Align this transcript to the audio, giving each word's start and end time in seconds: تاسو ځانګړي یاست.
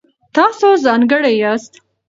تاسو 0.35 0.67
ځانګړي 0.85 1.31
یاست. 1.43 1.73